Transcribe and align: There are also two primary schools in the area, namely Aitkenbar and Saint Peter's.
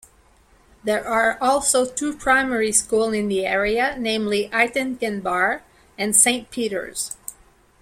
There 0.83 1.07
are 1.07 1.37
also 1.39 1.85
two 1.85 2.17
primary 2.17 2.71
schools 2.71 3.13
in 3.13 3.27
the 3.27 3.45
area, 3.45 3.95
namely 3.99 4.49
Aitkenbar 4.51 5.61
and 5.95 6.15
Saint 6.15 6.49
Peter's. 6.49 7.15